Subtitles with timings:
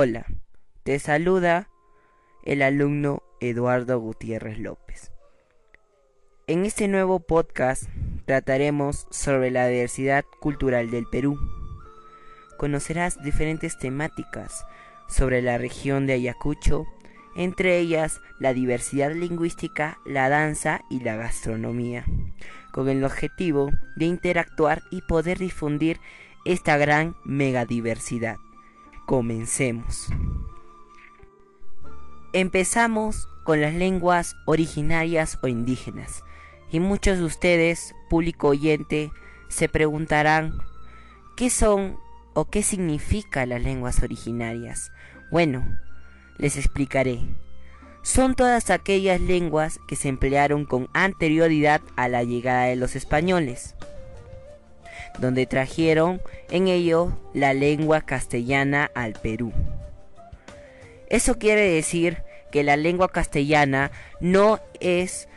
[0.00, 0.26] Hola,
[0.84, 1.68] te saluda
[2.44, 5.10] el alumno Eduardo Gutiérrez López.
[6.46, 7.82] En este nuevo podcast
[8.24, 11.36] trataremos sobre la diversidad cultural del Perú.
[12.58, 14.64] Conocerás diferentes temáticas
[15.08, 16.86] sobre la región de Ayacucho,
[17.34, 22.04] entre ellas la diversidad lingüística, la danza y la gastronomía,
[22.70, 25.98] con el objetivo de interactuar y poder difundir
[26.44, 28.36] esta gran megadiversidad.
[29.08, 30.08] Comencemos.
[32.34, 36.24] Empezamos con las lenguas originarias o indígenas.
[36.70, 39.10] Y muchos de ustedes, público oyente,
[39.48, 40.58] se preguntarán,
[41.38, 41.96] ¿qué son
[42.34, 44.92] o qué significa las lenguas originarias?
[45.30, 45.64] Bueno,
[46.36, 47.20] les explicaré.
[48.02, 53.74] Son todas aquellas lenguas que se emplearon con anterioridad a la llegada de los españoles,
[55.18, 59.52] donde trajeron en ello la lengua castellana al Perú.
[61.08, 65.28] Eso quiere decir que la lengua castellana no es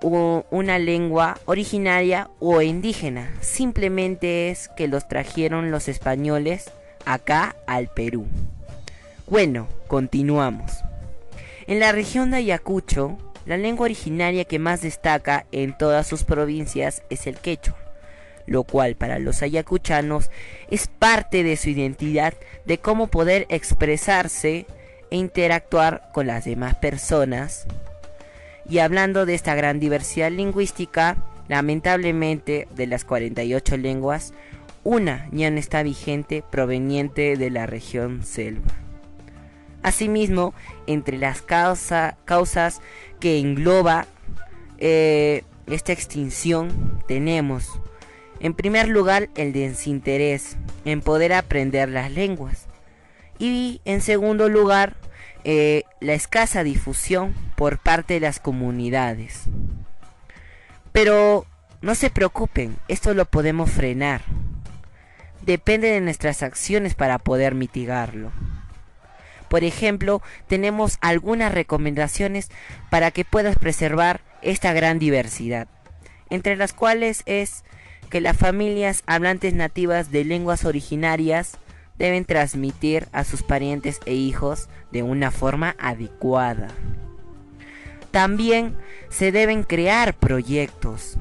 [0.00, 6.70] una lengua originaria o indígena, simplemente es que los trajeron los españoles
[7.04, 8.26] acá al Perú.
[9.26, 10.84] Bueno, continuamos.
[11.66, 17.02] En la región de Ayacucho, la lengua originaria que más destaca en todas sus provincias
[17.10, 17.76] es el quechua,
[18.48, 20.30] lo cual para los ayacuchanos
[20.70, 24.66] es parte de su identidad de cómo poder expresarse
[25.10, 27.66] e interactuar con las demás personas.
[28.68, 31.16] Y hablando de esta gran diversidad lingüística,
[31.48, 34.32] lamentablemente de las 48 lenguas,
[34.84, 38.72] una ya no está vigente proveniente de la región selva.
[39.82, 40.54] Asimismo,
[40.86, 42.80] entre las causas
[43.20, 44.06] que engloba
[44.78, 47.80] eh, esta extinción tenemos,
[48.40, 52.66] en primer lugar, el desinterés en poder aprender las lenguas.
[53.38, 54.96] Y en segundo lugar,
[55.44, 59.44] eh, la escasa difusión por parte de las comunidades.
[60.92, 61.46] Pero
[61.80, 64.22] no se preocupen, esto lo podemos frenar.
[65.42, 68.32] Depende de nuestras acciones para poder mitigarlo.
[69.48, 72.50] Por ejemplo, tenemos algunas recomendaciones
[72.90, 75.68] para que puedas preservar esta gran diversidad,
[76.28, 77.64] entre las cuales es
[78.08, 81.58] que las familias hablantes nativas de lenguas originarias
[81.98, 86.68] deben transmitir a sus parientes e hijos de una forma adecuada.
[88.10, 88.76] También
[89.10, 91.18] se deben crear proyectos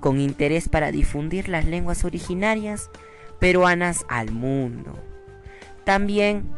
[0.00, 2.90] con interés para difundir las lenguas originarias
[3.38, 4.98] peruanas al mundo.
[5.84, 6.48] También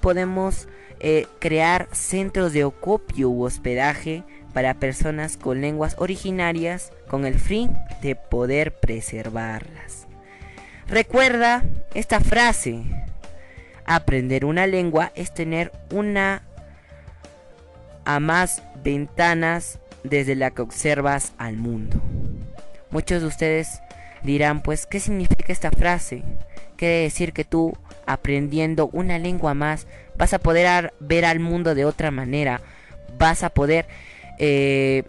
[0.00, 0.68] podemos
[0.98, 7.76] eh, crear centros de ocupio u hospedaje para personas con lenguas originarias con el fin
[8.02, 10.06] de poder preservarlas.
[10.86, 12.82] Recuerda esta frase.
[13.84, 16.42] Aprender una lengua es tener una
[18.04, 22.00] a más ventanas desde la que observas al mundo.
[22.90, 23.80] Muchos de ustedes
[24.22, 26.22] dirán, pues, ¿qué significa esta frase?
[26.76, 31.84] Quiere decir que tú, aprendiendo una lengua más, vas a poder ver al mundo de
[31.84, 32.60] otra manera,
[33.18, 33.86] vas a poder
[34.42, 35.02] eh,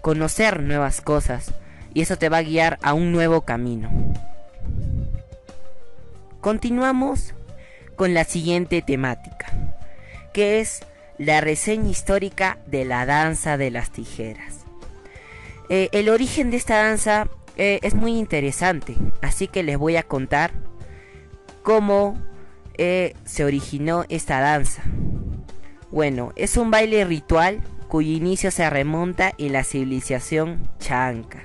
[0.00, 1.52] conocer nuevas cosas
[1.92, 3.90] y eso te va a guiar a un nuevo camino.
[6.40, 7.34] Continuamos
[7.94, 9.52] con la siguiente temática,
[10.32, 10.80] que es
[11.18, 14.64] la reseña histórica de la danza de las tijeras.
[15.68, 20.04] Eh, el origen de esta danza eh, es muy interesante, así que les voy a
[20.04, 20.52] contar
[21.62, 22.18] cómo
[22.76, 24.82] se originó esta danza.
[25.92, 27.62] Bueno, es un baile ritual
[27.94, 31.44] cuyo inicio se remonta en la civilización chanca,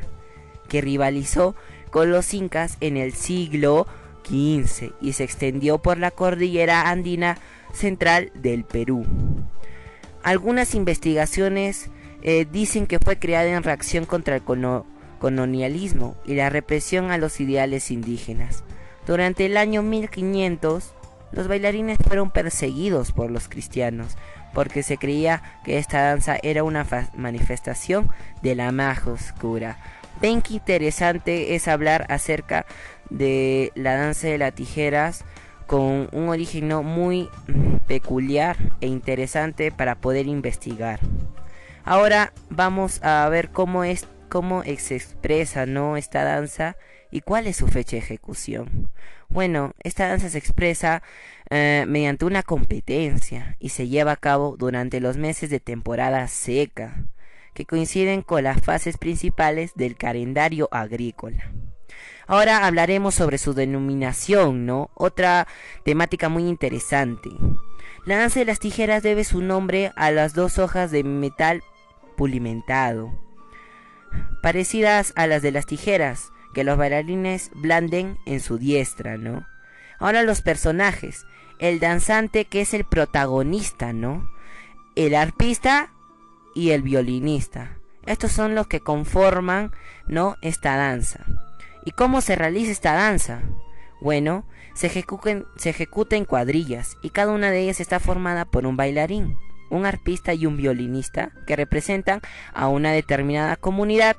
[0.68, 1.54] que rivalizó
[1.92, 3.86] con los incas en el siglo
[4.28, 7.38] XV y se extendió por la cordillera andina
[7.72, 9.06] central del Perú.
[10.24, 11.92] Algunas investigaciones
[12.24, 14.42] eh, dicen que fue creada en reacción contra el
[15.20, 18.64] colonialismo y la represión a los ideales indígenas.
[19.06, 20.96] Durante el año 1500,
[21.32, 24.18] los bailarines fueron perseguidos por los cristianos
[24.54, 26.86] porque se creía que esta danza era una
[27.16, 28.10] manifestación
[28.42, 29.78] de la magia oscura.
[30.22, 32.66] Ven que interesante es hablar acerca
[33.10, 35.24] de la danza de las tijeras
[35.66, 37.30] con un origen muy
[37.88, 41.00] peculiar e interesante para poder investigar.
[41.86, 46.78] Ahora vamos a ver cómo es cómo se expresa no esta danza
[47.12, 48.90] y cuál es su fecha de ejecución.
[49.28, 51.04] Bueno, esta danza se expresa
[51.50, 57.06] eh, mediante una competencia y se lleva a cabo durante los meses de temporada seca,
[57.54, 61.52] que coinciden con las fases principales del calendario agrícola.
[62.28, 64.92] Ahora hablaremos sobre su denominación, ¿no?
[64.94, 65.48] Otra
[65.84, 67.30] temática muy interesante.
[68.06, 71.64] La danza de las tijeras debe su nombre a las dos hojas de metal
[72.16, 73.12] pulimentado,
[74.42, 79.46] parecidas a las de las tijeras, que los bailarines blanden en su diestra, ¿no?
[80.00, 81.26] Ahora los personajes,
[81.60, 84.30] el danzante que es el protagonista, ¿no?
[84.96, 85.92] El arpista
[86.56, 87.78] y el violinista.
[88.06, 89.72] Estos son los que conforman,
[90.08, 90.36] ¿no?
[90.42, 91.26] Esta danza.
[91.86, 93.42] ¿Y cómo se realiza esta danza?
[94.02, 98.78] Bueno, se se ejecuta en cuadrillas y cada una de ellas está formada por un
[98.78, 99.38] bailarín,
[99.70, 102.22] un arpista y un violinista que representan
[102.54, 104.16] a una determinada comunidad.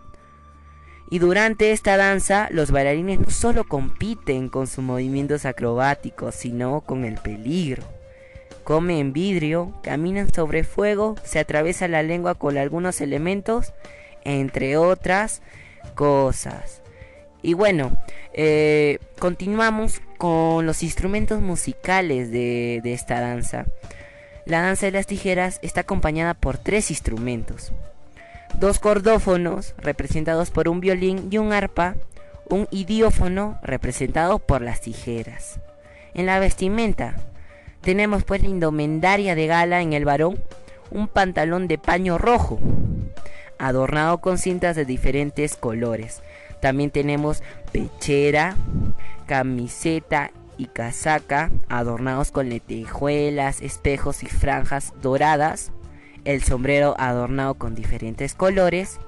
[1.11, 7.05] Y durante esta danza, los bailarines no solo compiten con sus movimientos acrobáticos, sino con
[7.05, 7.83] el peligro.
[8.63, 13.73] Comen vidrio, caminan sobre fuego, se atraviesa la lengua con algunos elementos,
[14.23, 15.43] entre otras
[15.97, 16.81] cosas.
[17.43, 17.99] Y bueno,
[18.33, 23.67] eh, continuamos con los instrumentos musicales de, de esta danza.
[24.45, 27.73] La danza de las tijeras está acompañada por tres instrumentos.
[28.59, 31.97] Dos cordófonos representados por un violín y un arpa,
[32.49, 35.61] un idiófono representado por las tijeras.
[36.15, 37.15] En la vestimenta
[37.81, 40.43] tenemos pues la indumentaria de gala en el varón,
[40.91, 42.59] un pantalón de paño rojo,
[43.59, 46.23] adornado con cintas de diferentes colores.
[46.61, 47.43] También tenemos
[47.73, 48.57] pechera,
[49.27, 55.73] camiseta y casaca adornados con lentejuelas, espejos y franjas doradas,
[56.25, 58.99] el sombrero adornado con diferentes colores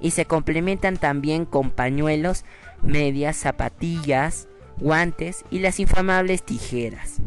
[0.00, 2.44] y se complementan también con pañuelos,
[2.82, 7.20] medias, zapatillas, guantes y las infamables tijeras.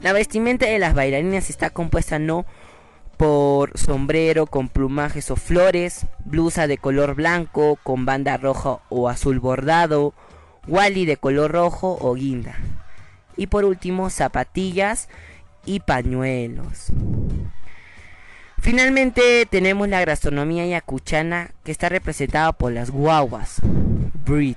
[0.00, 2.44] La vestimenta de las bailarinas está compuesta no
[3.16, 9.38] por sombrero con plumajes o flores, blusa de color blanco con banda roja o azul
[9.38, 10.12] bordado,
[10.66, 12.56] wally de color rojo o guinda.
[13.36, 15.08] Y por último, zapatillas
[15.64, 16.88] y pañuelos.
[18.62, 23.60] Finalmente tenemos la gastronomía ayacuchana que está representada por las guaguas.
[24.24, 24.56] Breed.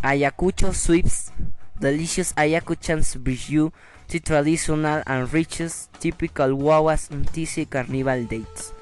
[0.00, 1.32] Ayacucho sweeps.
[1.80, 3.72] Delicious Ayacuchans brew
[4.06, 8.72] the traditional and richest typical guaguas MTC carnival dates.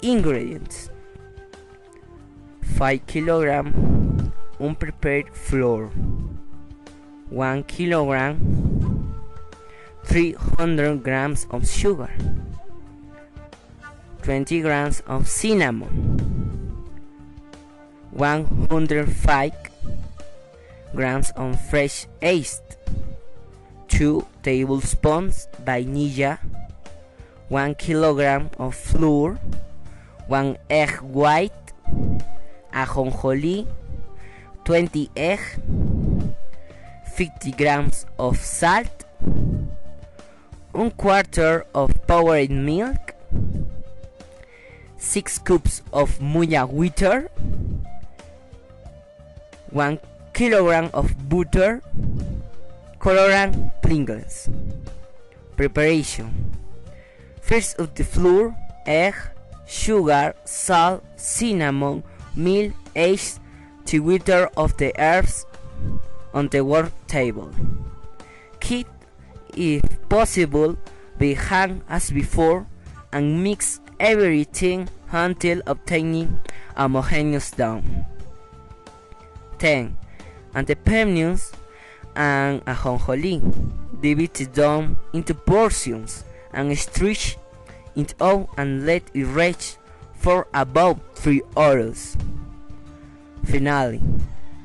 [0.00, 0.90] Ingredients
[2.78, 3.70] 5 kg
[4.60, 5.90] unprepared flour
[7.28, 8.36] 1 kg
[10.04, 12.10] 300 grams of sugar
[14.22, 16.18] 20 grams of cinnamon.
[18.12, 19.52] 105
[20.94, 22.62] grams of fresh yeast.
[23.88, 26.38] 2 tablespoons vanilla,
[27.48, 29.38] 1 kilogram of flour.
[30.28, 31.72] 1 egg white.
[32.72, 33.66] Ajonjolí.
[34.64, 35.40] 20 egg.
[37.16, 39.04] 50 grams of salt.
[40.72, 43.11] 1 quarter of powdered milk
[45.02, 47.26] 6 cups of muya wheater
[49.74, 49.98] 1
[50.32, 51.82] kilogram of butter
[53.02, 54.48] colorant Pringles.
[55.56, 56.54] Preparation.
[57.42, 58.54] First of the flour
[58.86, 59.14] egg
[59.66, 62.04] sugar salt cinnamon
[62.36, 63.40] milk eggs
[63.90, 65.44] to wither of the herbs
[66.32, 67.50] on the work table.
[68.60, 68.86] Keep
[69.58, 70.78] if possible
[71.18, 72.70] be hung as before
[73.12, 76.40] and mix everything until obtaining
[76.76, 77.80] a homogeneous dough
[79.58, 79.96] 10
[80.54, 81.52] and the penions
[82.16, 83.40] and ajonjolí
[84.00, 87.38] divide the down into portions and stretch
[87.94, 89.78] it out and let it rest
[90.14, 92.16] for about 3 hours.
[93.44, 94.00] Finally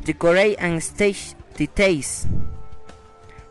[0.04, 2.28] decorate and stage the taste.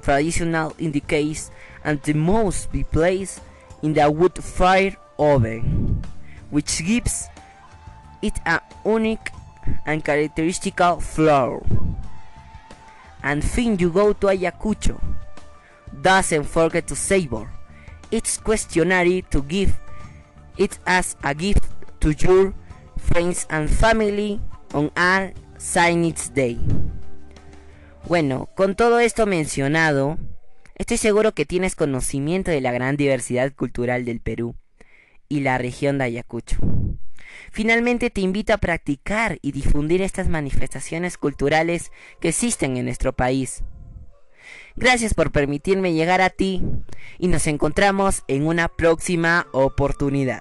[0.02, 1.50] Traditional in the case
[1.84, 3.40] and the most be placed
[3.82, 6.02] in the wood fire oven
[6.50, 7.28] which gives
[8.23, 9.30] it a unique
[9.87, 11.62] and characteristical flower
[13.23, 15.00] and fin you go to Ayacucho
[16.02, 17.49] doesn't forget to savor.
[18.11, 19.78] Its questionnaire to give
[20.56, 21.64] it as a gift
[22.00, 22.54] to your
[22.96, 24.40] friends and family
[24.73, 26.58] on a Signage Day.
[28.06, 30.18] Bueno, con todo esto mencionado,
[30.76, 34.54] estoy seguro que tienes conocimiento de la gran diversidad cultural del Perú
[35.28, 36.56] y la región de Ayacucho.
[37.50, 43.62] Finalmente te invito a practicar y difundir estas manifestaciones culturales que existen en nuestro país.
[44.76, 46.62] Gracias por permitirme llegar a ti
[47.18, 50.40] y nos encontramos en una próxima oportunidad.